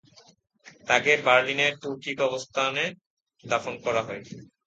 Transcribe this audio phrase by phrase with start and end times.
[0.87, 2.83] তাকে বার্লিনের তুর্কি কবরস্থানে
[3.43, 4.21] দাফন করা হয়।